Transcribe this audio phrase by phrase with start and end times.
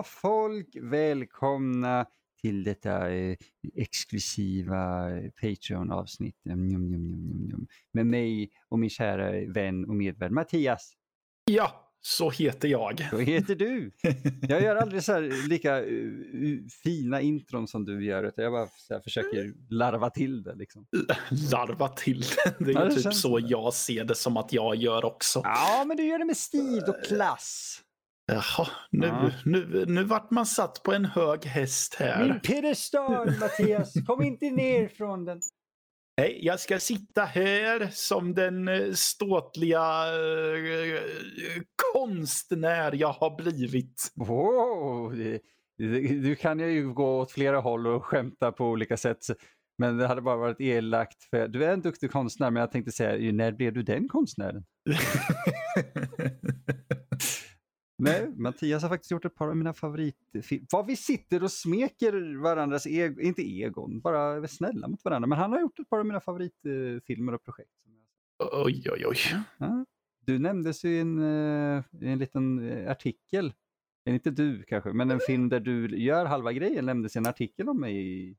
[0.00, 0.76] Hallå folk!
[0.82, 2.06] Välkomna
[2.40, 3.36] till detta eh,
[3.76, 6.36] exklusiva eh, Patreon-avsnitt
[7.92, 10.92] med mig och min kära vän och medvärd Mattias.
[11.44, 13.08] Ja, så heter jag.
[13.12, 13.92] Vad heter du?
[14.48, 18.66] Jag gör aldrig så här lika uh, fina intron som du gör, utan jag bara
[18.66, 20.54] så försöker larva till det.
[20.54, 20.86] Liksom.
[21.52, 22.64] Larva till det.
[22.64, 23.48] Det är Ja, det typ så det.
[23.48, 25.40] jag ser det som att jag gör också.
[25.44, 27.82] Ja, men du gör det med stil och klass.
[28.32, 29.30] Jaha, nu, Ja.
[29.44, 32.24] nu, nu vart man satt på en hög häst här.
[32.24, 33.92] Min piedestal, Mattias.
[34.06, 35.40] Kom inte ner från den.
[36.18, 41.62] Nej, jag ska sitta här som den eh, ståtliga eh,
[41.92, 44.12] konstnär jag har blivit.
[44.16, 45.14] Wow,
[46.08, 49.18] du kan ju gå åt flera håll och skämta på olika sätt.
[49.78, 51.24] Men det hade bara varit elakt.
[51.30, 54.64] För du är en duktig konstnär, men jag tänkte säga, när blev du den konstnären?
[58.00, 60.66] Nej, Mattias har faktiskt gjort ett par av mina favoritfilmer.
[60.72, 65.26] Vad vi sitter och smeker varandras ego, inte egon, bara snälla mot varandra.
[65.26, 67.70] Men han har gjort ett par av mina favoritfilmer och projekt.
[68.38, 69.16] oj, oj, oj.
[69.58, 69.84] Ja.
[70.26, 73.52] Du nämndes ju i en, eh, en liten eh, artikel,
[74.04, 77.68] inte du kanske, men en film där du gör halva grejen nämndes i en artikel
[77.68, 78.36] om mig.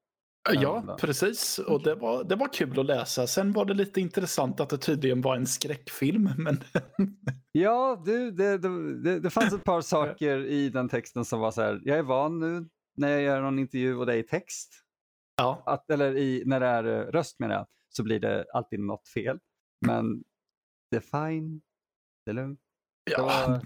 [0.49, 1.59] Ja, precis.
[1.59, 3.27] Och det var, det var kul att läsa.
[3.27, 6.29] Sen var det lite intressant att det tydligen var en skräckfilm.
[6.37, 6.63] Men
[7.51, 11.51] Ja, du, det, det, det, det fanns ett par saker i den texten som var
[11.51, 14.23] så här, jag är van nu när jag gör någon intervju och det är i
[14.23, 14.73] text,
[15.37, 18.79] ja, att, eller i, när det är eh, röst menar jag, så blir det alltid
[18.79, 19.39] något fel.
[19.85, 20.23] Men
[20.91, 21.61] det är fine,
[22.25, 22.59] det är lugnt.
[23.05, 23.61] Det ja, var-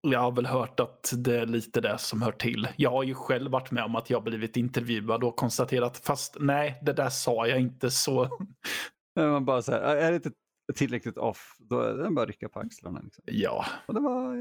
[0.00, 2.68] jag har väl hört att det är lite det som hör till.
[2.76, 6.78] Jag har ju själv varit med om att jag blivit intervjuad och konstaterat fast nej,
[6.82, 8.28] det där sa jag inte så.
[9.16, 10.30] Man bara så här, är det inte
[10.74, 13.00] tillräckligt off, då är det bara rycka på axlarna.
[13.00, 13.24] Liksom.
[13.26, 14.36] Ja, Och det var,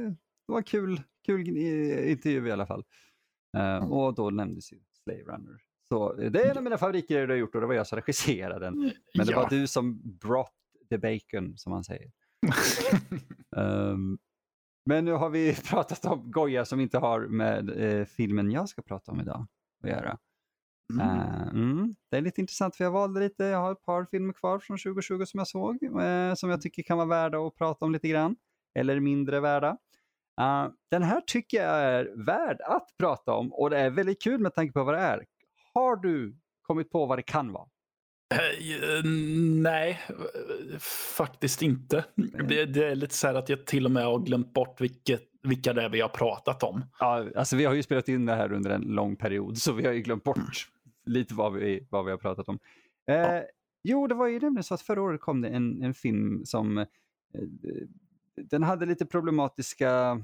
[0.47, 2.83] det var kul, kul intervju i alla fall.
[3.57, 5.57] Eh, och då nämndes ju Slave Runner.
[5.89, 7.87] Så eh, det är en av mina favoritgrejer du har gjort och det var jag
[7.87, 8.91] som regisserade den.
[9.17, 9.41] Men det ja.
[9.41, 10.53] var du som brought
[10.89, 12.11] the bacon som man säger.
[13.57, 14.17] Ehm,
[14.87, 18.81] men nu har vi pratat om Goya som inte har med eh, filmen jag ska
[18.81, 19.47] prata om idag
[19.83, 20.17] att göra.
[20.93, 21.07] Mm.
[21.07, 24.33] Eh, mm, det är lite intressant för jag valde lite, jag har ett par filmer
[24.33, 27.85] kvar från 2020 som jag såg eh, som jag tycker kan vara värda att prata
[27.85, 28.35] om lite grann.
[28.75, 29.77] Eller mindre värda.
[30.41, 34.39] Eh, den här tycker jag är värd att prata om och det är väldigt kul
[34.39, 35.25] med tanke på vad det är.
[35.73, 37.67] Har du kommit på vad det kan vara?
[38.29, 39.03] Eh,
[39.61, 39.99] Nej,
[41.17, 42.05] faktiskt inte.
[42.49, 45.23] Det, det är lite så här att jag till och med har glömt bort vilket,
[45.43, 46.85] vilka det är vi har pratat om.
[46.99, 49.85] Ja, alltså vi har ju spelat in det här under en lång period så vi
[49.85, 50.69] har ju glömt bort
[51.05, 52.59] lite vad vi, vad vi har pratat om.
[53.07, 53.41] Eh,
[53.83, 56.77] Jo, det var ju nämligen så att förra året kom det en, en film som
[56.77, 56.85] eh,
[58.35, 60.21] den hade lite problematiska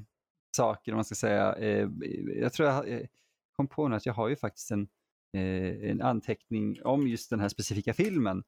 [0.55, 1.55] saker om man ska säga.
[1.55, 1.89] Eh,
[2.35, 3.07] jag tror jag eh,
[3.55, 4.87] kom på nu att jag har ju faktiskt en,
[5.33, 8.43] eh, en anteckning om just den här specifika filmen.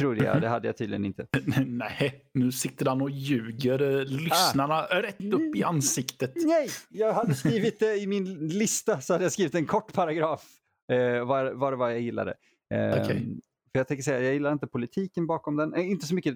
[0.00, 0.40] Trodde jag, Mhm.
[0.42, 1.26] det hade jag tydligen inte.
[1.66, 6.32] Nej, nu sitter han och ljuger eh, lyssnarna rätt upp i ansiktet.
[6.34, 10.46] Nej, jag hade skrivit det i min lista så hade jag skrivit en kort paragraf
[10.92, 12.34] eh, vad, det var jag gillade.
[12.74, 13.26] Eh, Okej.
[13.72, 16.34] För jag tänker säga, jag gillar inte politiken bakom den, eh, inte så mycket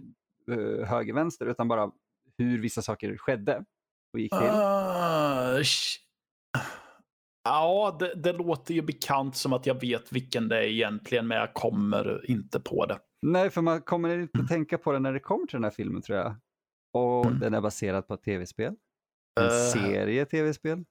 [0.51, 1.91] eh, höger-vänster utan bara
[2.39, 3.65] hur vissa saker skedde
[4.13, 4.49] och gick till.
[4.51, 5.99] Ah, sh-
[7.49, 11.39] ja, det, det låter ju bekant som att jag vet vilken det är egentligen, men
[11.39, 12.99] jag kommer inte på det.
[13.23, 15.71] Nej, för man kommer inte att tänka på det när det kommer till den här
[15.71, 16.37] filmen tror jag.
[16.93, 17.39] Och Mm.
[17.41, 18.75] den är baserad på ett tv-spel.
[19.41, 19.51] En Eh.
[19.73, 20.85] serie tv-spel.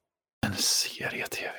[0.47, 1.51] En serie-tv.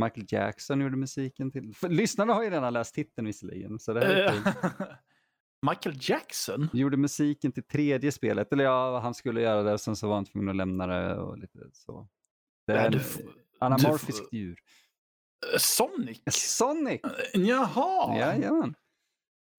[0.00, 1.74] Michael Jackson gjorde musiken till.
[1.74, 3.78] För, lyssnarna har ju redan läst titeln visserligen.
[3.78, 4.26] Så det här är.
[4.26, 4.32] Eh,
[5.70, 6.68] Michael Jackson?
[6.72, 8.52] gjorde musiken till tredje spelet.
[8.52, 11.16] Eller ja, han skulle göra det och sen så var han tvungen att lämna det
[11.18, 12.08] och lite så.
[12.66, 12.72] Det
[13.60, 14.58] anamorfiskt du djur.
[15.52, 16.22] Eh, Sonic?
[16.30, 17.00] Sonic!
[17.04, 18.18] Eh, Jaha!
[18.18, 18.74] Jajamän.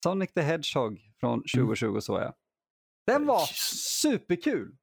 [0.03, 2.33] Sonic the Hedgehog från 2020 såg jag.
[3.07, 3.45] Den var
[4.01, 4.77] superkul!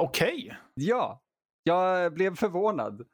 [0.00, 0.56] Okej.
[0.74, 1.22] Ja,
[1.62, 3.08] jag blev förvånad.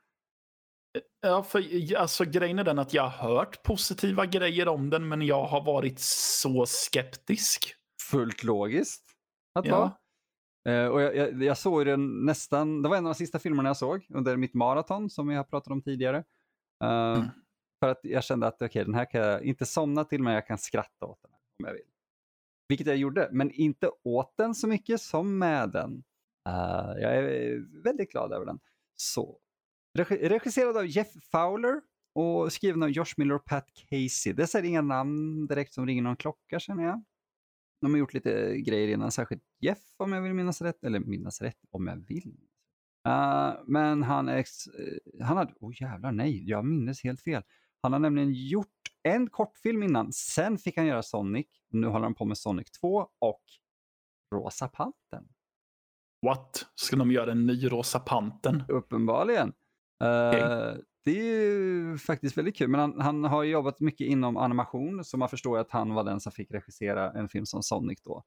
[1.21, 1.63] Ja, för
[1.97, 5.65] alltså, grejen är den att jag har hört positiva grejer om den, men jag har
[5.65, 7.75] varit så skeptisk.
[8.11, 9.05] Fullt logiskt
[9.59, 9.79] att Ja.
[9.79, 9.93] vara.
[10.69, 13.69] Eh, och jag, jag, jag såg den nästan, det var en av de sista filmerna
[13.69, 16.17] jag såg under mitt maraton som vi har pratat om tidigare.
[16.85, 17.29] Eh, Mm.
[17.81, 20.47] För att jag kände att okej, den här kan jag inte somna till men jag
[20.47, 21.83] kan skratta åt den om jag vill.
[22.69, 26.05] Vilket jag gjorde, men inte åt den så mycket som med den.
[26.49, 28.59] Eh, jag är väldigt glad över den.
[28.97, 29.39] Så.
[29.99, 31.81] Regi- regisserad av Jeff Fowler
[32.15, 34.33] och skriven av Josh Miller och Pat Casey.
[34.33, 37.05] Det är inga namn direkt som ringer någon klocka känner jag.
[37.83, 40.85] De har gjort lite grejer innan, särskilt Jeff om jag vill minnas rätt.
[40.85, 42.37] Eller minnas rätt, om jag vill.
[43.09, 47.43] Uh, men han, ex, uh, han hade, oh jävlar nej, jag minns helt fel.
[47.83, 48.69] Han har nämligen gjort
[49.03, 53.09] en kortfilm innan, sen fick han göra Sonic, nu håller han på med Sonic 2
[53.19, 53.43] och
[54.35, 55.29] Rosa Pantern.
[56.27, 56.67] What?
[56.75, 58.65] Ska de göra en ny Rosa Pantern?
[58.69, 59.53] Uppenbarligen.
[60.05, 60.83] Uh, okay.
[61.05, 65.17] Det är ju faktiskt väldigt kul, men han, han, har jobbat mycket inom animation, så
[65.17, 68.25] man förstår att han var den som fick regissera en film som Sonic då.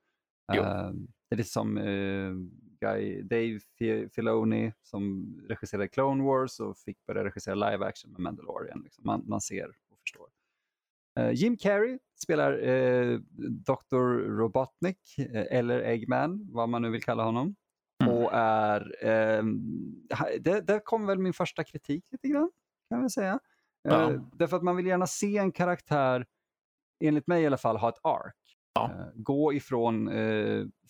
[0.54, 0.92] Uh,
[1.30, 2.36] det är lite som uh,
[2.80, 3.60] Guy, Dave
[4.10, 8.82] Filoni som regisserade Clone Wars och fick börja regissera live action med Mandalorian.
[8.84, 9.04] Liksom.
[9.06, 10.28] Man, man ser och förstår.
[11.20, 12.52] Uh, Jim Carrey spelar
[13.50, 14.30] Dr.
[14.38, 17.56] Robotnik, eller Eggman, vad man nu vill kalla honom.
[18.04, 18.16] Mm.
[18.16, 18.96] Och är,
[20.40, 22.52] det, där kom väl min första kritik lite grann,
[22.90, 23.40] kan vi säga.
[23.82, 24.12] Ja.
[24.34, 26.26] därför att man vill gärna se en karaktär,
[27.04, 28.36] enligt mig i alla fall, ha ett ark.
[28.74, 28.92] Ja.
[29.16, 30.10] gå ifrån,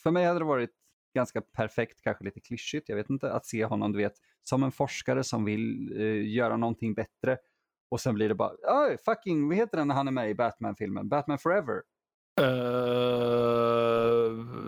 [0.03, 0.71] för mig hade det varit
[1.15, 4.13] ganska perfekt, kanske lite klyschigt, jag vet inte, att se honom du vet,
[4.43, 7.37] som en forskare som vill uh, göra någonting bättre.
[7.89, 10.35] Och sen blir det bara, oh, fucking, vad heter den när han är med i
[10.35, 11.09] Batman-filmen?
[11.09, 11.81] Batman Forever?
[12.41, 12.45] Uh,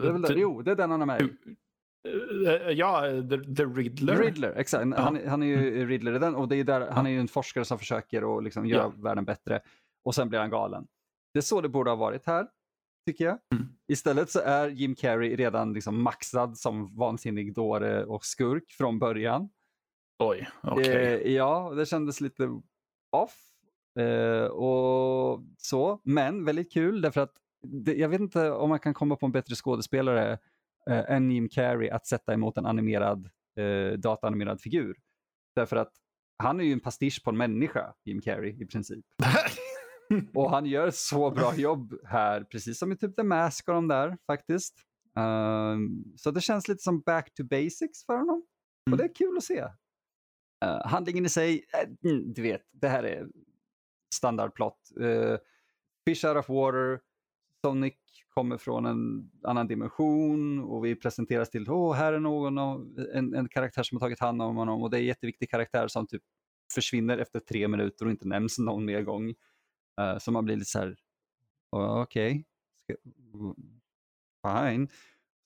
[0.01, 1.29] det är väl det, jo, det är den han är med i.
[2.07, 4.17] Uh, ja, the, the, Riddler.
[4.17, 4.85] Riddler, exakt.
[4.89, 5.01] Ja.
[5.01, 5.87] Han, han, är ju mm.
[5.87, 8.43] Riddler i den och det är där, han är ju en forskare som försöker att
[8.43, 8.93] liksom göra ja.
[9.03, 9.61] världen bättre.
[10.03, 10.87] Och sen blir han galen.
[11.33, 12.47] Det är så det borde ha varit här
[13.07, 13.37] tycker jag.
[13.55, 13.67] Mm.
[13.87, 19.49] Istället så är Jim Carrey redan liksom maxad som vansinnig dåre och skurk från början.
[20.19, 20.81] Oj, okej.
[20.81, 20.93] Okay.
[20.93, 22.61] Eh, ja, det kändes lite
[23.11, 23.37] off.
[23.99, 27.33] Eh, och så, men väldigt kul därför att
[27.63, 30.39] det, jag vet inte om man kan komma på en bättre skådespelare
[30.89, 33.29] eh, än Jim Carrey att sätta emot en animerad,
[33.59, 34.97] eh, dataanimerad figur.
[35.55, 35.93] Därför att
[36.43, 39.05] han är ju en pastisch på en människa, Jim Carrey i princip.
[40.35, 43.87] och han gör så bra jobb här, precis som i typ The Mask och de
[43.87, 44.75] där faktiskt.
[45.15, 48.45] Um, så det känns lite som back to basics för honom.
[48.87, 48.93] Mm.
[48.93, 49.61] Och det är kul att se.
[50.65, 51.65] Uh, handlingen i sig,
[52.05, 53.27] uh, du vet, det här är
[54.15, 54.91] standardplott.
[54.99, 55.37] Uh,
[56.07, 56.99] fish out of water,
[57.67, 57.95] Sonic
[58.29, 62.57] kommer från en annan dimension och vi presenteras till, åh, här är någon
[63.13, 65.87] en, en karaktär som har tagit hand om honom och det är en jätteviktig karaktär
[65.87, 66.21] som typ
[66.73, 69.29] försvinner efter tre minuter och inte nämns någon mer gång.
[70.01, 70.95] Uh, så man blir lite så här,
[71.69, 72.45] okej,
[72.89, 73.53] okay.
[74.47, 74.89] fine.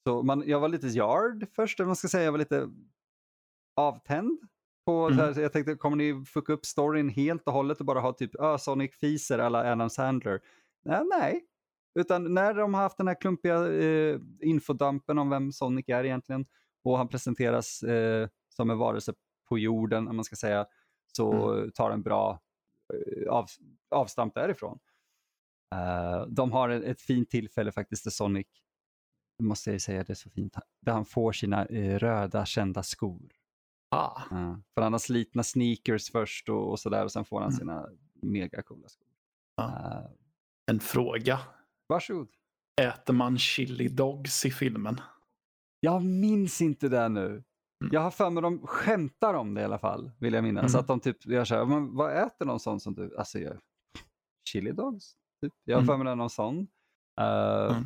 [0.07, 2.23] Så man, jag var lite yard först, eller man ska säga.
[2.23, 2.69] Jag var lite
[3.75, 4.39] avtänd.
[4.85, 5.19] På, mm.
[5.19, 8.41] här, jag tänkte, kommer ni fucka upp storyn helt och hållet och bara ha typ
[8.41, 10.41] uh, Sonic Fiser alla Adam Sandler?
[10.83, 11.47] Nej, nej.
[11.99, 16.45] Utan när de har haft den här klumpiga eh, infodumpen om vem Sonic är egentligen
[16.83, 19.13] och han presenteras eh, som en varelse
[19.49, 20.65] på jorden, om man ska säga,
[21.07, 21.71] så mm.
[21.71, 22.39] tar en bra
[22.91, 23.45] Eh, av,
[23.89, 24.79] avstamp därifrån.
[25.75, 28.47] Uh, de har ett, ett fint tillfälle faktiskt där Sonic,
[29.43, 33.31] måste jag säga det är så fint, där han får sina uh, röda kända skor.
[33.89, 34.21] Ah.
[34.31, 37.59] Uh, för han har slitna sneakers först och, och sådär och sen får han mm.
[37.59, 37.89] sina
[38.21, 39.07] mega coola skor.
[39.55, 40.01] Ah.
[40.65, 41.39] en fråga.
[41.91, 42.27] Varsågod.
[42.81, 45.01] Äter man chili dogs i filmen?
[45.79, 47.25] Jag minns inte det nu.
[47.27, 47.43] Mm.
[47.91, 50.73] Jag har för mig de skämtar om det i alla fall, vill jag minnas.
[50.73, 50.79] Mm.
[50.79, 53.57] Att de typ gör så här, men vad äter någon sån som du, alltså jag,
[54.49, 55.13] chili dogs?
[55.41, 55.53] Typ.
[55.63, 55.87] Jag har mm.
[55.87, 56.57] för mig det är någon sån.
[57.21, 57.85] Uh, mm.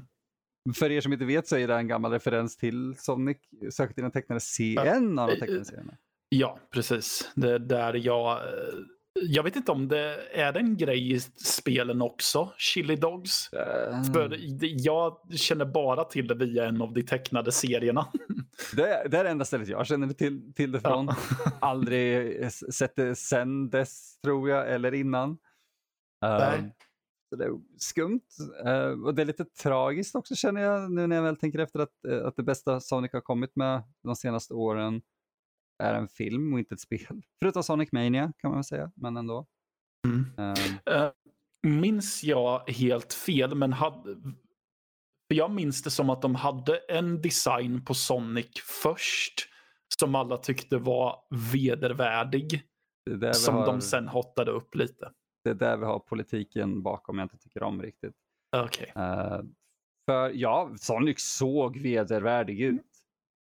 [0.76, 3.38] För er som inte vet så är det en gammal referens till Sonic,
[3.74, 5.98] särskilt i den tecknade serien av de tecknade serierna.
[6.30, 7.32] Ja, precis.
[7.36, 8.74] Det är där jag eh,
[9.22, 13.50] jag vet inte om det är en grej i spelen också, Chili Dogs.
[13.54, 14.14] Uh.
[14.14, 18.08] För jag känner bara till det via en av de tecknade serierna.
[18.76, 21.06] Det är det, är enda stället jag känner till, till det från.
[21.06, 21.16] Ja.
[21.62, 25.30] Aldrig sett det sen dess tror jag, eller innan.
[26.26, 26.66] Uh,
[27.30, 28.28] så det är skumt.
[28.66, 31.80] Uh, och det är lite tragiskt också känner jag nu när jag väl tänker efter
[31.80, 35.02] att, att det bästa Sonic har kommit med de senaste åren
[35.84, 37.22] är en film och inte ett spel.
[37.42, 39.48] Förutom Sonic Mania kan man väl säga, men ändå.
[40.08, 40.26] Mm.
[40.38, 40.96] Um.
[40.96, 41.12] Uh,
[41.68, 44.16] minns jag helt fel, men hade...
[45.28, 48.52] Jag minns det som att de hade en design på Sonic
[48.82, 49.50] först
[50.00, 51.20] som alla tyckte var
[51.54, 52.64] vedervärdig.
[53.34, 53.66] Som har...
[53.66, 55.12] de sen hottade upp lite.
[55.44, 58.16] Det är där vi har politiken bakom jag inte tycker om riktigt.
[58.66, 58.88] Okay.
[58.98, 59.42] Uh, eh,
[60.10, 62.82] för ja, Sonic såg vedervärdig ut.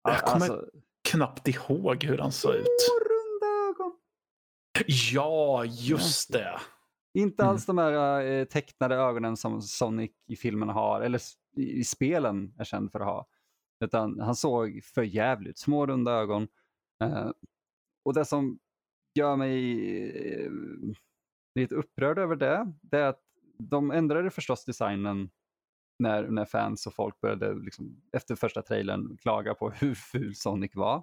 [0.02, 0.70] Jag kommer, alltså,
[1.06, 2.66] knappt ihåg hur han såg ut.
[3.00, 3.96] runda ögon.
[4.86, 6.60] Ja, just det.
[7.14, 7.50] Inte mm.
[7.50, 11.20] alls de här äh, tecknade ögonen som Sonic i filmerna har, eller
[11.56, 13.26] i, i spelen är känd för att ha.
[13.84, 16.48] Utan han såg för jävligt små runda ögon.
[17.04, 17.30] Uh,
[18.04, 18.58] och det som
[19.14, 19.76] gör mig
[20.46, 20.52] uh,
[21.54, 23.22] lite upprörd över det, det är att
[23.58, 25.30] de ändrade förstås designen
[25.98, 30.70] när, när fans och folk började liksom, efter första trailern klaga på hur ful Sonic
[30.74, 31.02] var.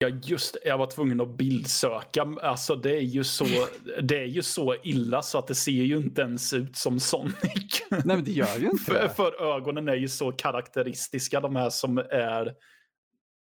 [0.00, 2.22] Ja, just Jag var tvungen att bildsöka.
[2.42, 3.44] Alltså, det, är ju så,
[4.02, 7.82] det är ju så illa så att det ser ju inte ens ut som Sonic.
[7.90, 11.70] Nej, men det gör ju inte för, för ögonen är ju så karaktäristiska, de här
[11.70, 12.54] som är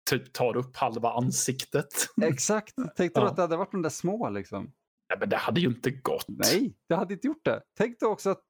[0.10, 1.88] typ tar upp halva ansiktet.
[2.22, 2.76] Exakt.
[2.96, 3.30] Tänkte du Ja.
[3.30, 4.72] att det hade varit de där små liksom?
[5.10, 6.26] Nej, men det hade ju inte gått.
[6.28, 7.62] Nej, det hade inte gjort det.
[7.78, 8.42] Tänk dig också att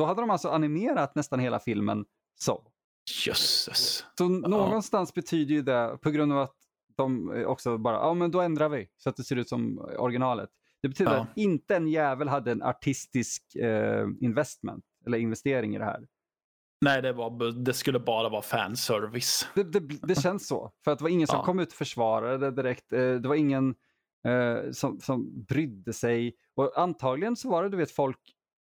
[0.00, 2.04] då hade de alltså animerat nästan hela filmen
[2.34, 2.62] så.
[3.26, 4.04] Jösses.
[4.18, 6.54] Så någonstans betyder ju det, på grund av att
[6.96, 9.78] de eh, också bara, ja men då ändrar vi så att det ser ut som
[9.98, 10.50] originalet.
[10.82, 11.20] Det betyder Ja.
[11.20, 16.06] att inte en jävel hade en artistisk eh, investment, eller investering i det här.
[16.84, 19.48] Nej, det, var, det skulle bara vara fanservice.
[19.54, 21.44] Det, det, det känns så, för att det var ingen som Ja.
[21.44, 22.92] kom ut och försvarade det direkt.
[22.92, 23.74] Eh, det var ingen
[24.26, 26.34] eh, som, som brydde sig.
[26.54, 28.18] Och antagligen så var det du vet folk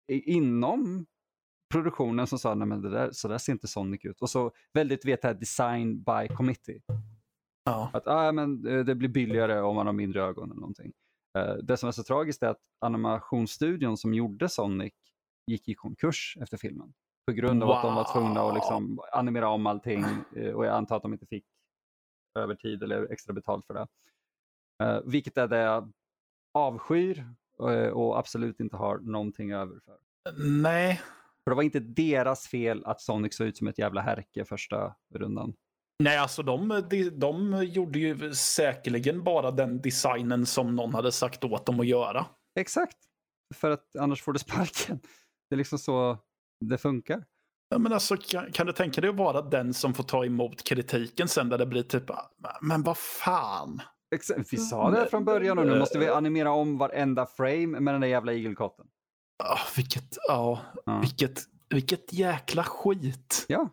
[0.09, 1.07] inom
[1.73, 4.23] produktionen som sa nej men det där, så där ser inte Sonic ut.
[4.23, 6.81] Och så väldigt vet det här design by committee.
[7.65, 7.91] Ja.
[7.93, 10.93] Att ah, men, eh, det blir billigare om man har mindre ögon eller någonting.
[11.39, 14.95] Eh, Det som är så tragiskt är att animationsstudion som gjorde Sonic
[15.47, 16.95] gick i konkurs efter filmen.
[17.27, 20.05] På grund av att de var tvungna att liksom animera om allting
[20.37, 21.45] eh, och jag antar att de inte fick
[22.39, 23.87] övertid eller extra betalt för det.
[25.05, 25.93] Vilket är det jag
[26.55, 27.27] avskyr
[27.93, 29.99] och absolut inte har någonting över för.
[30.63, 31.01] Nej,
[31.47, 34.95] För det var inte deras fel att Sonic såg ut som ett jävla härke första
[35.15, 35.55] rundan.
[35.99, 41.45] Nej, alltså de, de, de gjorde ju säkerligen bara den designen som någon hade sagt
[41.45, 42.27] åt dem att göra.
[42.61, 42.97] Exakt,
[43.55, 45.01] för att annars får du sparken.
[45.49, 46.19] Det är liksom så
[46.65, 47.25] det funkar.
[47.69, 50.65] Ja, Men alltså, kan, kan du tänka dig att vara den som får ta emot
[50.65, 52.11] kritiken sen där det blir typ,
[52.61, 53.83] men vad fan.
[54.15, 54.53] Exakt.
[54.53, 58.01] Vi sa det från början och nu måste vi animera om varenda frame med den
[58.01, 58.87] där jävla igelkotten.
[59.45, 61.01] Ah, vilket, ja, Ja.
[61.01, 63.47] vilket, vilket jäkla skit.
[63.49, 63.69] Ja.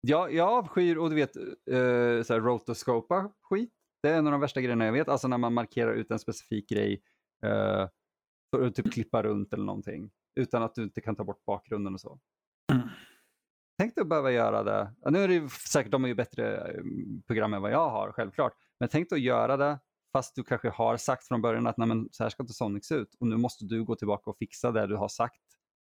[0.00, 3.72] Jag, jag avskyr, och du vet, uh, så här, rotoscopa skit.
[4.02, 5.08] Det är en av de värsta grejerna jag vet.
[5.08, 7.02] Alltså när man markerar ut en specifik grej
[7.46, 7.88] eh,
[8.50, 10.10] för att typ klippa runt eller någonting.
[10.40, 12.18] Utan att du inte kan ta bort bakgrunden och så.
[12.72, 12.88] Mm.
[13.78, 14.94] Tänk dig att behöva göra det.
[15.02, 16.82] Ja, nu är det ju säkert, de har ju bättre eh,
[17.26, 18.52] program än vad jag har, självklart.
[18.80, 19.78] Men tänk dig att göra det
[20.12, 22.86] fast du kanske har sagt från början att Nej, men, så här ska inte Sonic
[22.86, 23.14] se ut.
[23.20, 25.42] Och nu måste du gå tillbaka och fixa det du har sagt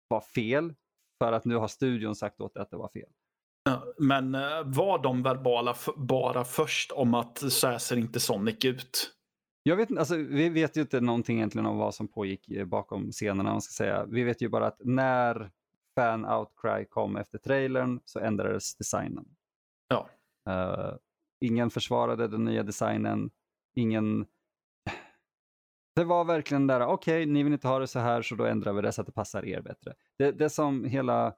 [0.09, 0.75] var fel.
[1.19, 3.09] För att nu har studion sagt åt dig att det var fel.
[3.99, 9.13] Men eh, var de verbala bara först om att så här ser inte Sonic ut?
[9.63, 13.13] Jag vet, alltså, vi vet ju inte någonting egentligen om vad som pågick eh, bakom
[13.13, 13.51] scenerna.
[13.51, 14.05] Man ska säga.
[14.05, 15.51] Vi vet ju bara att när
[15.95, 19.25] fan outcry kom efter trailern så ändrades designen.
[19.89, 20.09] Ja.
[20.49, 20.95] Eh,
[21.41, 23.31] ingen försvarade den nya designen.
[23.75, 24.27] Ingen...
[25.97, 28.73] Det var verkligen där, okej, ni vill inte ha det så här så då ändrar
[28.73, 29.95] vi det så att det passar er bättre.
[30.19, 31.35] Det, det som hela...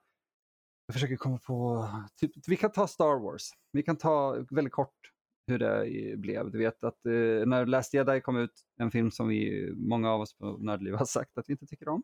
[0.86, 1.88] Jag försöker komma på...
[2.16, 3.50] Typ, vi kan ta Star Wars.
[3.72, 5.12] Vi kan ta väldigt kort
[5.46, 6.50] hur det blev.
[6.50, 10.20] Du vet att eh, när Last Jedi kom ut, en film som vi, många av
[10.20, 12.02] oss på Nördliv har sagt att vi inte tycker om.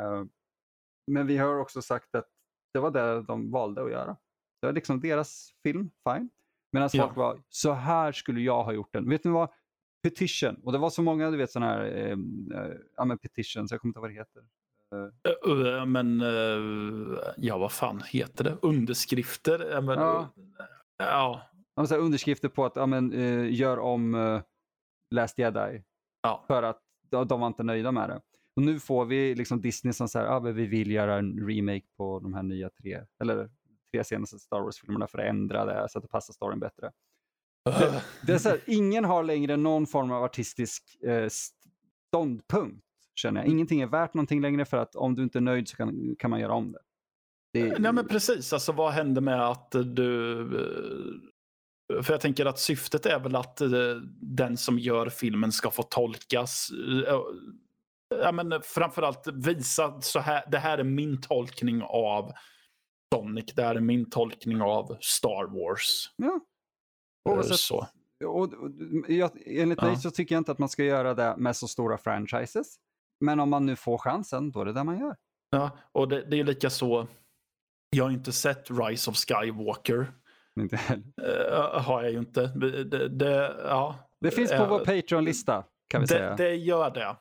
[0.00, 0.24] Eh,
[1.06, 2.28] men vi har också sagt att
[2.72, 4.16] det var det de valde att göra.
[4.60, 6.30] Det var liksom deras film, fine.
[6.72, 7.04] Medan Ja.
[7.04, 9.08] folk var, så här skulle jag ha gjort den.
[9.08, 9.48] Vet ni vad?
[10.02, 10.56] Petition.
[10.64, 12.10] Och det var så många, du vet sådana här, eh,
[12.60, 14.42] eh, ja men petitions, jag kommer inte ihåg vad det heter.
[14.94, 18.56] Eh, eh, Men, eh, ja vad fan heter det?
[18.62, 19.74] Underskrifter?
[19.74, 20.28] Eh, Men, Ja.
[20.98, 21.42] ja.
[21.74, 24.40] Ja, men underskrifter på att, ja men eh, gör om eh,
[25.14, 25.82] Last Jedi.
[26.22, 26.44] Ja.
[26.46, 26.80] För att
[27.10, 28.20] de, var inte nöjda med det.
[28.56, 32.20] Och nu får vi liksom Disney som säger, ah, vi vill göra en remake på
[32.20, 33.50] de här nya tre, eller
[33.92, 36.90] tre senaste Star Wars-filmerna för att ändra det så att det passar storyn bättre.
[38.26, 41.28] Det är så här, ingen har längre någon form av artistisk eh,
[42.08, 43.50] ståndpunkt, känner jag.
[43.50, 46.30] Ingenting är värt någonting längre för att om du inte är nöjd så kan, kan
[46.30, 46.78] man göra om det.
[47.52, 50.40] det Nej men precis, alltså vad händer med att du...
[51.94, 53.68] eh, För jag tänker att syftet är väl att eh,
[54.20, 56.68] den som gör filmen ska få tolkas.
[57.06, 57.20] eh,
[58.22, 62.32] Ja, men framförallt visa så här, det här är min tolkning av
[63.14, 66.10] Sonic, det här är min tolkning av Star Wars.
[66.16, 66.40] ja.
[67.28, 67.86] Eh, Oavsett, Så.
[68.26, 68.48] och,
[69.08, 69.96] jag, enligt mig Ja.
[69.96, 72.76] så tycker jag inte att man ska göra det med så stora franchises.
[73.20, 75.16] Men om man nu får chansen, då är det det man gör.
[75.50, 77.06] Ja, och det, det är lika så.
[77.90, 80.12] Jag har inte sett Rise of Skywalker.
[80.60, 81.04] Inte heller.
[81.22, 82.46] Uh, har jag ju inte.
[82.46, 83.94] Det, det, ja.
[84.20, 86.36] Det finns på Eh, vår Patreon-lista, kan vi det, säga.
[86.36, 87.16] det gör det.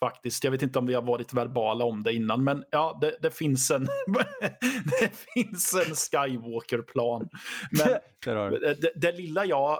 [0.00, 0.44] Faktiskt.
[0.44, 2.44] Jag vet inte om vi har varit verbala om det innan.
[2.44, 3.84] Men ja, det, det finns en
[5.00, 7.28] det finns en Skywalker-plan.
[7.70, 7.88] Men
[8.60, 9.78] det, det, lilla jag, eh,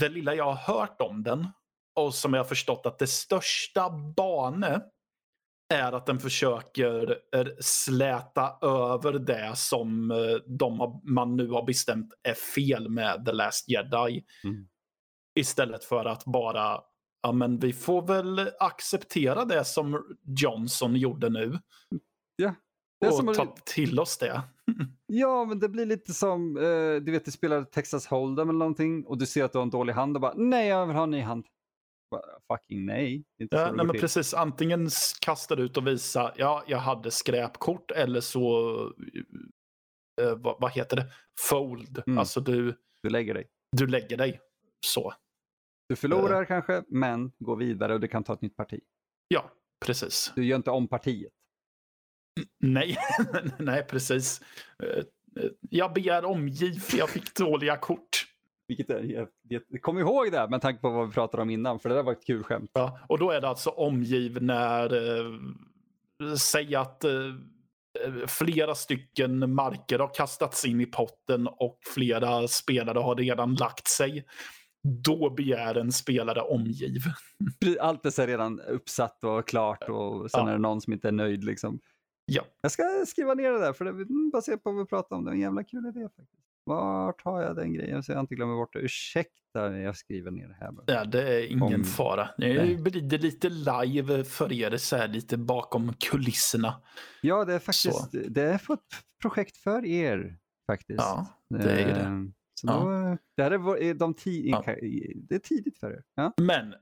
[0.00, 1.46] det lilla jag har hört om den
[1.96, 4.80] och som jag har förstått att det största bane
[5.74, 11.62] är att den försöker eh, släta över det som eh, de har, man nu har
[11.62, 14.24] bestämt är fel med The Last Jedi.
[14.44, 14.66] Mm.
[15.34, 16.80] Istället för att bara,
[17.22, 21.58] ja men vi får väl acceptera det som Johnson gjorde nu.
[22.36, 22.54] Ja.
[23.06, 24.42] Och som ta till oss det.
[25.12, 29.06] Ja, men det blir lite som, eh, du vet, du spelar Texas Hold'em eller någonting
[29.06, 31.02] och du ser att du har en dålig hand och bara nej, jag vill ha
[31.02, 31.46] en ny hand.
[32.10, 32.22] Bara,
[32.58, 33.24] Fucking nej.
[33.36, 34.00] Ja, nej, men till.
[34.00, 38.70] precis, antingen s- kasta ut och visa, ja, jag hade skräpkort eller så,
[40.22, 41.06] eh, vad, vad heter det,
[41.40, 42.02] fold.
[42.06, 42.18] Mm.
[42.18, 43.46] Alltså du, Du lägger dig.
[43.76, 44.40] du lägger dig
[44.86, 45.12] så.
[45.90, 48.80] Du förlorar kanske, men går vidare och du kan ta ett nytt parti.
[49.28, 49.50] Ja,
[49.86, 50.32] precis.
[50.34, 51.32] Du gör inte om partiet.
[52.60, 52.96] Nej,
[53.58, 54.40] nej precis.
[54.82, 54.88] Eh,
[55.44, 58.26] eh, Jag begär omgiv för jag fick dåliga kort.
[58.68, 59.28] Vilket är,
[59.80, 62.12] kom ihåg det med tanke på vad vi pratade om innan, för det där var
[62.12, 62.70] ett kul skämt.
[62.74, 67.12] Ja, och då är det alltså omgiv när, eh, säg att eh,
[68.04, 73.88] eh, flera stycken marker har kastats in i potten och flera spelare har redan lagt
[73.88, 74.26] sig.
[74.82, 77.00] Då begär en spelare omgiv.
[77.80, 80.48] Allt är redan uppsatt och klart och sen Ja.
[80.48, 81.44] är det någon som inte är nöjd.
[81.44, 81.80] Liksom.
[82.26, 82.42] Ja.
[82.62, 85.24] Jag ska skriva ner det där, för det mm, baserat på vad vi pratade om.
[85.24, 86.46] Det är en jävla kul idé faktiskt.
[86.64, 88.78] Vart har jag den grejen så jag inte glömmer bort det?
[88.78, 90.84] Ursäkta, jag skriver ner det här bara.
[90.86, 92.28] Ja, det är ingen Om- fara.
[92.38, 96.74] Nu blir det lite live för er, så här lite bakom kulisserna.
[97.22, 98.62] Ja, det är faktiskt det är ett
[99.22, 101.00] projekt för er faktiskt.
[101.00, 102.30] Ja, det är det.
[102.60, 102.74] Så Ja.
[102.74, 103.50] då, det, här
[103.82, 104.62] är de ti- Ja.
[105.28, 106.02] det är tidigt för er.
[106.14, 106.32] Ja.
[106.36, 106.74] Men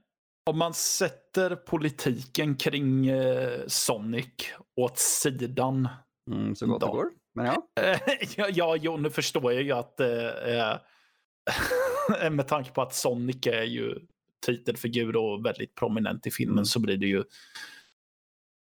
[0.49, 4.27] om man sätter politiken kring eh, Sonic
[4.75, 5.87] åt sidan.
[6.31, 6.91] Mm, så gott det Då.
[6.91, 7.05] går.
[7.35, 7.67] Men ja,
[8.37, 10.77] ja, ja, jo, nu förstår jag ju att eh, eh,
[12.31, 13.99] med tanke på att Sonic är ju
[14.45, 16.65] titelfigur och väldigt prominent i filmen Mm.
[16.65, 17.23] så blir det ju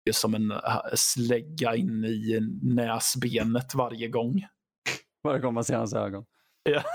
[0.05, 4.47] det som en eh, slägga in i näsbenet varje gång.
[5.23, 6.25] varje gång man ser hans ögon.
[6.63, 6.83] Ja.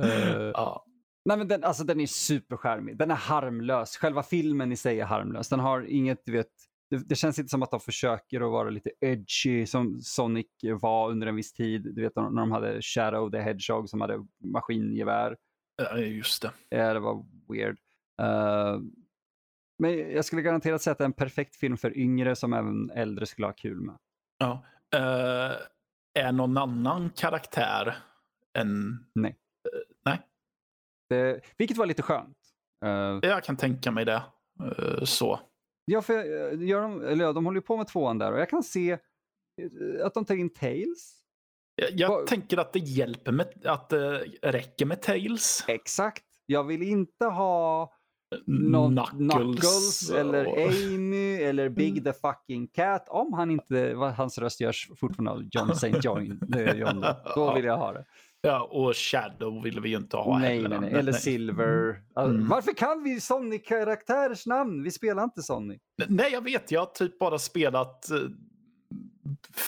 [0.00, 0.84] Eh, ja.
[1.24, 2.98] Nej, men den, alltså, den är superskärmig.
[2.98, 3.96] Den är harmlös.
[3.96, 5.48] Själva filmen i sig är harmlös.
[5.48, 6.48] Den har inget, du vet,
[6.90, 10.46] det, det känns inte som att de försöker att vara lite edgy som Sonic
[10.80, 11.94] var under en viss tid.
[11.94, 15.36] Du vet när de hade Shadow the Hedgehog som hade maskingevär.
[15.76, 16.50] Ja, just det.
[16.68, 17.78] Ja, det var weird.
[18.22, 18.80] Eh,
[19.78, 22.90] men jag skulle garanterat säga att det är en perfekt film för yngre som även
[22.90, 23.96] äldre skulle ha kul med.
[24.38, 24.64] Ja.
[24.94, 25.56] Eh,
[26.20, 27.96] är någon annan karaktär
[28.58, 29.04] än...
[29.14, 29.36] Nej.
[29.72, 30.20] Eh, nej,
[31.08, 32.38] Det, vilket var lite skönt.
[32.84, 34.22] Eh, jag kan tänka mig det.
[34.78, 35.40] Eh, så.
[35.84, 36.14] ja, för
[36.62, 38.98] gör de, eller de håller ju på med tvåan där och jag kan se
[40.02, 41.14] att de tar in Tails.
[41.74, 45.64] Jag, jag tänker att det hjälper med att det räcker med Tails.
[45.68, 46.24] Exakt.
[46.46, 47.92] Jag vill inte ha
[48.46, 53.08] någon Knuckles Knuckles, eller Amy eller Big the fucking cat.
[53.08, 55.92] Om han inte, hans röst görs fortfarande av John St.
[56.02, 56.40] John,
[56.74, 58.04] John då, vill jag ha det.
[58.40, 60.68] Ja, och Shadow vill vi ju inte ha nej, heller.
[60.68, 61.00] nej, nej.
[61.00, 62.02] Eller Silver.
[62.14, 62.48] Alltså, Mm.
[62.48, 64.82] Varför kan vi Sonic-karaktärers namn?
[64.82, 65.80] Vi spelar inte Sonic.
[66.08, 66.70] Nej, jag vet.
[66.70, 68.18] Jag har typ bara spelat eh,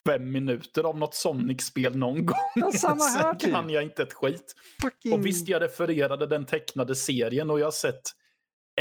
[0.06, 2.36] fem minuter av något Sonic-spel någon gång.
[2.54, 3.52] Ja, samma här, Sen typ.
[3.52, 4.54] kan jag inte ett skit.
[4.82, 5.12] Fucking...
[5.12, 8.02] Och visst, jag refererade den tecknade serien och jag har sett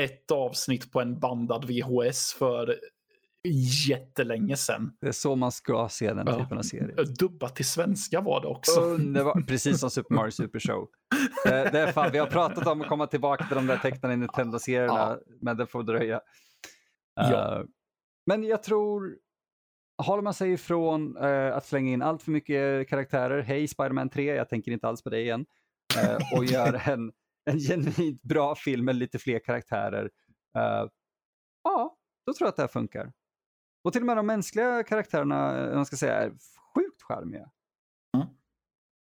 [0.03, 2.75] ett avsnitt på en bandad VHS för
[3.87, 4.91] jättelänge sedan.
[5.01, 6.95] Det är så man ska se den typen av serie.
[7.19, 8.81] Dubbat till svenska var det också.
[8.81, 9.47] Underbart.
[9.47, 10.87] Precis som Super Mario Super Show.
[11.45, 14.15] Det, det är fan, vi har pratat om att komma tillbaka till de där tecknade
[14.15, 15.19] Nintendo-serierna, Ja.
[15.41, 16.21] men det får dröja.
[17.15, 17.57] Ja.
[17.59, 17.63] Eh,
[18.25, 19.17] men jag tror,
[20.03, 24.35] håller man sig ifrån eh, att slänga in allt för mycket karaktärer, hej Spider-Man 3,
[24.35, 25.45] jag tänker inte alls på det igen,
[25.97, 27.11] eh, och gör en,
[27.45, 30.09] en genuint bra film med lite fler karaktärer,
[30.55, 30.87] eh,
[31.63, 33.13] ja, då tror jag att det här funkar.
[33.83, 36.29] Och till och med de mänskliga karaktärerna, eh, man ska säga, är
[36.75, 37.49] sjukt charmiga.
[38.17, 38.27] Mm.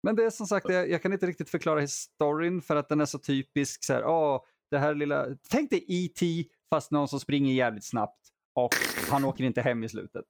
[0.04, 3.02] Men det är som sagt, jag, jag kan inte riktigt förklara storyn för att den
[3.02, 3.84] är så typisk.
[3.84, 5.26] Så här, åh, det här lilla...
[5.50, 6.46] Tänk dig E.T.
[6.70, 8.74] fast någon som springer jävligt snabbt och
[9.10, 10.26] han åker inte hem i slutet.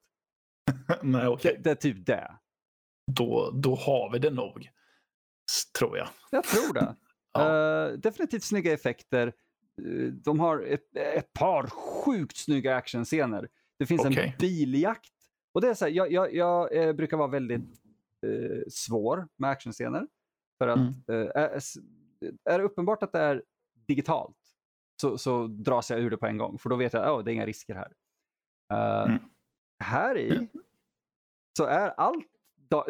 [1.02, 1.54] Nej, okej.
[1.54, 2.38] Det, det är typ det.
[3.12, 4.70] Då, då har vi det nog.
[5.78, 6.08] Tror jag.
[6.30, 6.96] Jag tror det.
[7.32, 7.86] Ja.
[7.86, 9.26] Eh, definitivt snygga effekter.
[9.86, 13.48] Eh, de har ett, ett par sjukt snygga actionscener.
[13.78, 14.26] Det finns Okej.
[14.26, 15.12] en biljakt.
[15.52, 17.60] Och det är så här, jag, jag, jag eh, brukar vara väldigt
[18.26, 20.06] eh, svår med actionscener.
[20.58, 21.30] För att Mm.
[21.34, 21.60] är,
[22.44, 23.42] är det uppenbart att det är
[23.86, 24.36] digitalt
[25.00, 26.58] så, så dras jag ur det på en gång.
[26.58, 27.92] För då vet jag att det är inga risker här.
[29.08, 29.18] Mm.
[29.84, 30.48] Här i
[31.56, 32.26] så är allt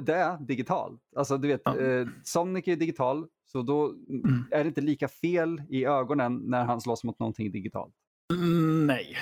[0.02, 1.00] det digitalt.
[1.16, 1.78] Alltså du vet, Ja.
[1.78, 4.44] eh, Sonic är digital, så då Mm.
[4.50, 7.94] är det inte lika fel i ögonen när han slåss mot någonting digitalt.
[8.32, 9.16] Mm, Nej.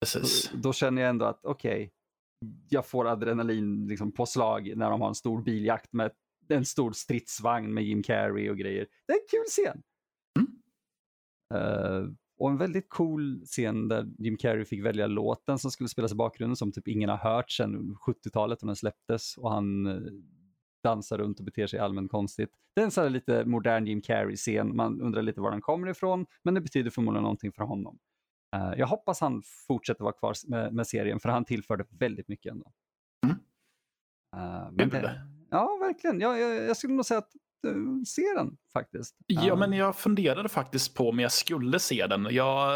[0.00, 0.50] Precis.
[0.54, 1.92] Då känner jag ändå att okej,
[2.68, 6.10] jag får adrenalin liksom, på slag när de har en stor biljakt med
[6.48, 8.86] en stor stridsvagn med Jim Carrey och grejer.
[9.06, 9.82] Det är en kul scen.
[11.54, 16.12] Uh, och en väldigt cool scen där Jim Carrey fick välja låten som skulle spelas
[16.12, 20.12] i bakgrunden som typ ingen har hört sedan 70-talet när den släpptes och han uh,
[20.82, 22.50] dansar runt och beter sig allmänt konstigt.
[22.74, 25.88] Det är en sån här lite modern Jim Carrey-scen, man undrar lite var den kommer
[25.88, 27.98] ifrån, men det betyder förmodligen någonting för honom.
[28.56, 32.52] Uh, jag hoppas han fortsätter vara kvar med, med, serien, för han tillförde väldigt mycket
[32.52, 32.72] ändå.
[33.26, 33.36] Mm.
[34.36, 36.20] Uh, men det, ja, verkligen.
[36.20, 37.32] Ja, jag, jag skulle nog säga att
[37.66, 39.16] uh, se den faktiskt.
[39.26, 42.28] Ja, men jag funderade faktiskt på om jag skulle se den.
[42.30, 42.70] Jag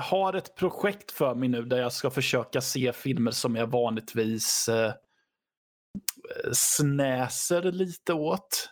[0.00, 4.68] har ett projekt för mig nu där jag ska försöka se filmer som jag vanligtvis
[6.52, 8.70] snäser lite åt.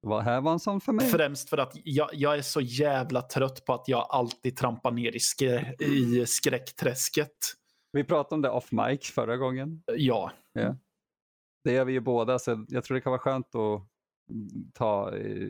[0.00, 1.06] Vad här var en sån för mig?
[1.06, 5.16] Främst för att jag, jag, är så jävla trött på att jag alltid trampar ner
[5.16, 7.36] i, skrä, i skräckträsket.
[7.92, 9.82] Vi pratade om det off mic förra gången.
[9.86, 10.32] Ja.
[10.52, 10.76] ja.
[11.64, 13.88] Det gör vi ju båda, så jag tror det kan vara skönt att
[14.74, 15.48] ta eh,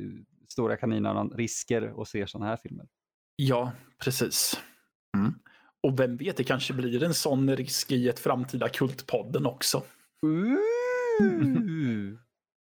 [0.48, 2.86] stora kaninöron risker och se sådana här filmer.
[3.36, 4.60] Ja, precis.
[5.16, 5.34] Mm.
[5.82, 9.82] Och vem vet, det kanske blir en sån risk i ett framtida Kultpodden också.
[10.26, 10.86] Uh!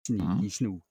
[0.06, 0.84] Sneaky snok.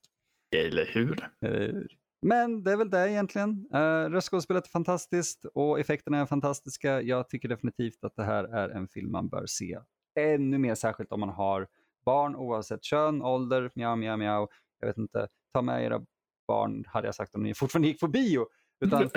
[0.56, 1.30] Eller hur?
[1.46, 1.84] Uh.
[2.22, 3.68] Men det är väl det egentligen.
[3.74, 7.02] Uh, Röstskådespelet är fantastiskt och effekterna är fantastiska.
[7.02, 9.80] Jag tycker definitivt att det här är en film man bör se.
[10.20, 11.68] Ännu mer särskilt om man har
[12.06, 14.48] barn oavsett kön, ålder, mjau, mjau, mjau.
[14.80, 16.06] Jag vet inte, ta med era
[16.48, 18.48] barn hade jag sagt om ni fortfarande gick på bio.
[18.86, 19.10] Utan, eh,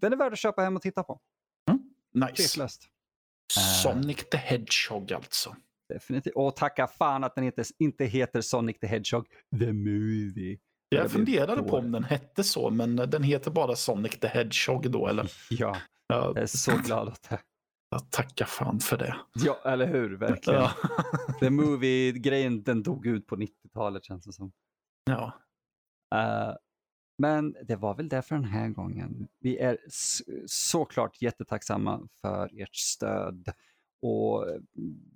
[0.00, 1.20] den är värd att köpa hem och titta på.
[1.70, 1.82] Mm.
[2.14, 2.42] Nice.
[2.42, 2.88] Tveklöst.
[3.82, 5.56] Sonic the Hedgehog alltså.
[5.88, 6.34] Definitivt.
[6.36, 9.26] Och tacka fan att den inte, inte heter Sonic the Hedgehog
[9.60, 10.58] the Movie.
[10.88, 15.08] Jag funderade på om den hette så, men den heter bara Sonic the Hedgehog då,
[15.08, 15.30] eller?
[15.50, 17.38] Ja, jag är så glad åt det.
[17.90, 19.16] Jag tackar fan för det.
[19.34, 20.16] Ja, eller hur?
[20.16, 20.60] Verkligen.
[20.60, 20.72] Ja.
[21.40, 24.52] The Movie-grejen, den dog ut på 90-talet känns det som.
[25.04, 25.32] Ja.
[26.14, 26.54] Uh,
[27.18, 29.28] men det var väl det för den här gången.
[29.40, 29.78] Vi är
[30.46, 33.52] såklart jättetacksamma för ert stöd.
[34.02, 34.46] Och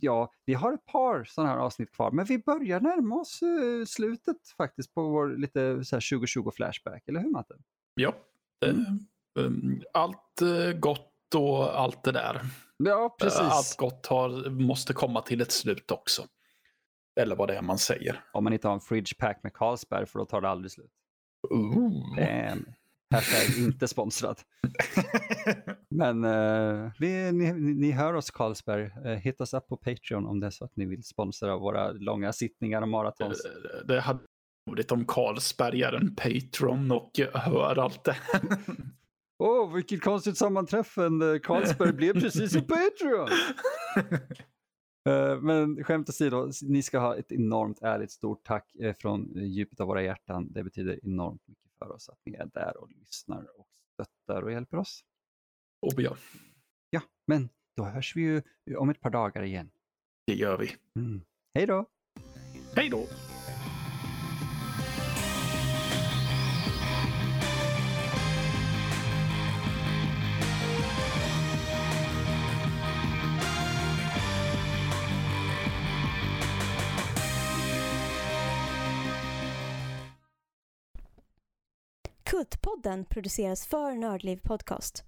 [0.00, 3.84] ja, vi har ett par sådana här avsnitt kvar, men vi börjar närma oss uh,
[3.84, 7.54] slutet faktiskt på vår lite så 2020 Flashback, eller hur Matte?
[7.94, 8.14] Ja,
[9.36, 9.82] mm.
[9.92, 12.40] allt uh, gott och allt det där.
[12.76, 13.40] Ja, precis.
[13.40, 16.22] Allt gott har, måste komma till ett slut också.
[17.20, 18.24] Eller vad det är man säger.
[18.32, 20.92] Om man inte har en fridge pack med Carlsberg, för då tar det aldrig slut.
[21.50, 22.16] Ooh.
[22.16, 22.64] Damn.
[23.14, 24.40] Hashtag inte sponsrad.
[25.88, 28.82] Men uh, vi, ni, ni, hör oss Carlsberg.
[29.06, 31.92] Uh, hit oss upp på Patreon om det är så att ni vill sponsra våra
[31.92, 33.42] långa sittningar och maratons.
[33.42, 34.20] Det, det hade
[34.70, 38.16] varit om Carlsberg är en Patreon och hör allt det.
[39.42, 41.38] Åh, oh, vilket konstigt sammanträffande.
[41.38, 43.28] Carlsberg blev precis en Patreon.
[45.08, 49.86] uh, men skämt åsido, ni ska ha ett enormt ärligt stort tack från djupet av
[49.86, 50.52] våra hjärtan.
[50.52, 51.42] Det betyder enormt
[51.84, 55.04] för oss att ni är där och lyssnar och stöttar och hjälper oss.
[55.80, 56.16] Och ja.
[56.90, 58.42] Ja, men då hörs vi ju
[58.76, 59.70] om ett par dagar igen.
[60.26, 60.76] Det gör vi.
[60.96, 61.24] Mm.
[61.54, 61.86] Hej då!
[62.76, 63.06] Hej då!
[82.40, 85.04] Kultpodden produceras för Nördliv Podcast.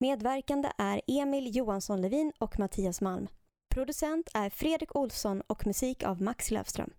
[0.00, 3.28] Medverkande är Emil Johansson Levin och Mattias Malm.
[3.74, 6.90] Producent är Fredrik Olsson och musik av Max Löfström.